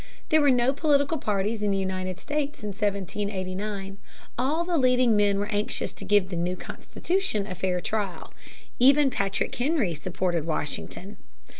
[0.29, 3.99] There were no political parties in the United States in 1789.
[4.35, 8.33] All the leading men were anxious to give the new Constitution a fair trial.
[8.79, 11.17] Even Patrick Henry supported Washington.